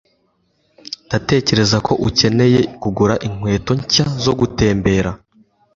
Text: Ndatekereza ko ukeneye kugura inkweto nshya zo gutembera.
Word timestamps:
Ndatekereza 1.07 1.77
ko 1.85 1.93
ukeneye 2.07 2.59
kugura 2.81 3.15
inkweto 3.27 3.71
nshya 3.79 4.05
zo 4.23 4.33
gutembera. 4.39 5.11